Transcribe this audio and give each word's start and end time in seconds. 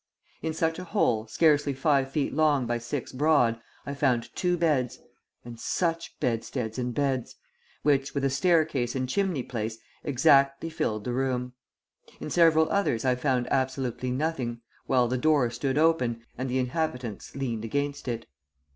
In 0.41 0.51
such 0.55 0.79
a 0.79 0.83
hole, 0.83 1.27
scarcely 1.27 1.73
five 1.75 2.09
feet 2.09 2.33
long 2.33 2.65
by 2.65 2.79
six 2.79 3.11
broad, 3.11 3.61
I 3.85 3.93
found 3.93 4.35
two 4.35 4.57
beds 4.57 4.97
and 5.45 5.59
such 5.59 6.19
bedsteads 6.19 6.79
and 6.79 6.91
beds! 6.91 7.35
which, 7.83 8.15
with 8.15 8.25
a 8.25 8.29
staircase 8.31 8.95
and 8.95 9.07
chimney 9.07 9.43
place, 9.43 9.77
exactly 10.03 10.71
filled 10.71 11.03
the 11.03 11.13
room. 11.13 11.53
In 12.19 12.31
several 12.31 12.67
others 12.71 13.05
I 13.05 13.13
found 13.13 13.47
absolutely 13.51 14.09
nothing, 14.09 14.61
while 14.87 15.07
the 15.07 15.19
door 15.19 15.51
stood 15.51 15.77
open, 15.77 16.25
and 16.35 16.49
the 16.49 16.57
inhabitants 16.57 17.35
leaned 17.35 17.63
against 17.63 18.07
it. 18.07 18.25